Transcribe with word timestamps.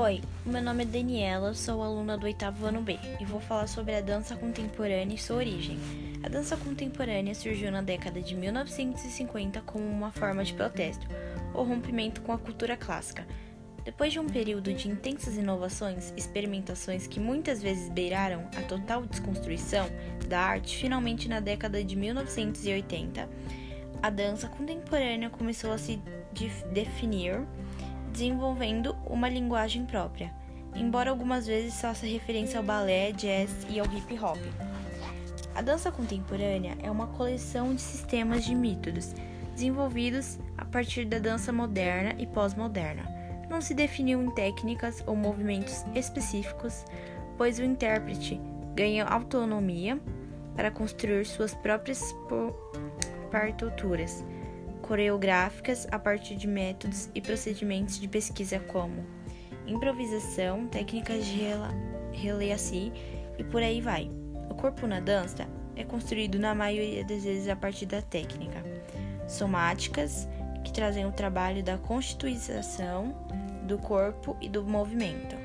Oi, 0.00 0.20
meu 0.46 0.62
nome 0.62 0.84
é 0.84 0.86
Daniela, 0.86 1.52
sou 1.54 1.82
aluna 1.82 2.16
do 2.16 2.24
oitavo 2.24 2.64
ano 2.66 2.80
B 2.80 2.96
e 3.18 3.24
vou 3.24 3.40
falar 3.40 3.66
sobre 3.66 3.96
a 3.96 4.00
dança 4.00 4.36
contemporânea 4.36 5.16
e 5.16 5.18
sua 5.18 5.38
origem. 5.38 5.76
A 6.22 6.28
dança 6.28 6.56
contemporânea 6.56 7.34
surgiu 7.34 7.72
na 7.72 7.82
década 7.82 8.22
de 8.22 8.36
1950 8.36 9.60
como 9.62 9.84
uma 9.84 10.12
forma 10.12 10.44
de 10.44 10.54
protesto 10.54 11.04
ou 11.52 11.64
rompimento 11.64 12.20
com 12.20 12.30
a 12.30 12.38
cultura 12.38 12.76
clássica. 12.76 13.26
Depois 13.84 14.12
de 14.12 14.20
um 14.20 14.26
período 14.28 14.72
de 14.72 14.88
intensas 14.88 15.36
inovações, 15.36 16.14
experimentações 16.16 17.08
que 17.08 17.18
muitas 17.18 17.60
vezes 17.60 17.88
beiraram 17.88 18.48
a 18.56 18.62
total 18.62 19.04
desconstrução 19.04 19.88
da 20.28 20.38
arte, 20.38 20.76
finalmente 20.76 21.28
na 21.28 21.40
década 21.40 21.82
de 21.82 21.96
1980, 21.96 23.28
a 24.00 24.10
dança 24.10 24.46
contemporânea 24.46 25.28
começou 25.28 25.72
a 25.72 25.78
se 25.78 26.00
definir 26.72 27.44
desenvolvendo 28.18 28.96
uma 29.06 29.28
linguagem 29.28 29.86
própria, 29.86 30.34
embora 30.74 31.08
algumas 31.08 31.46
vezes 31.46 31.80
faça 31.80 32.04
referência 32.04 32.58
ao 32.58 32.64
balé, 32.64 33.12
jazz 33.12 33.64
e 33.70 33.78
ao 33.78 33.86
hip 33.86 34.18
hop. 34.18 34.38
A 35.54 35.62
dança 35.62 35.92
contemporânea 35.92 36.76
é 36.82 36.90
uma 36.90 37.06
coleção 37.06 37.72
de 37.72 37.80
sistemas 37.80 38.44
de 38.44 38.56
métodos 38.56 39.14
desenvolvidos 39.54 40.36
a 40.56 40.64
partir 40.64 41.04
da 41.04 41.20
dança 41.20 41.52
moderna 41.52 42.16
e 42.18 42.26
pós-moderna. 42.26 43.04
Não 43.48 43.60
se 43.60 43.72
definiu 43.72 44.20
em 44.20 44.30
técnicas 44.32 45.00
ou 45.06 45.14
movimentos 45.14 45.84
específicos, 45.94 46.84
pois 47.36 47.60
o 47.60 47.62
intérprete 47.62 48.40
ganha 48.74 49.04
autonomia 49.04 49.96
para 50.56 50.72
construir 50.72 51.24
suas 51.24 51.54
próprias 51.54 52.12
partituras 53.30 54.24
coreográficas 54.88 55.86
a 55.92 55.98
partir 55.98 56.34
de 56.34 56.48
métodos 56.48 57.10
e 57.14 57.20
procedimentos 57.20 58.00
de 58.00 58.08
pesquisa 58.08 58.58
como 58.58 59.04
improvisação, 59.66 60.66
técnicas 60.66 61.26
de 61.26 61.42
releaci 62.10 62.90
e 63.36 63.44
por 63.44 63.62
aí 63.62 63.82
vai. 63.82 64.10
O 64.48 64.54
corpo 64.54 64.86
na 64.86 64.98
dança 64.98 65.46
é 65.76 65.84
construído 65.84 66.38
na 66.38 66.54
maioria 66.54 67.04
das 67.04 67.22
vezes 67.22 67.48
a 67.48 67.54
partir 67.54 67.84
da 67.84 68.00
técnica 68.00 68.64
somáticas, 69.28 70.26
que 70.64 70.72
trazem 70.72 71.04
o 71.04 71.12
trabalho 71.12 71.62
da 71.62 71.76
constituição 71.76 73.14
do 73.64 73.76
corpo 73.76 74.38
e 74.40 74.48
do 74.48 74.64
movimento. 74.64 75.36